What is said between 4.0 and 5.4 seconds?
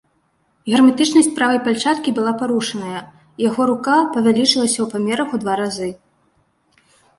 павялічылася ў памерах